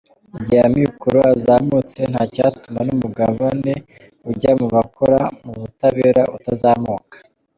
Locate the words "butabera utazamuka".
5.59-7.15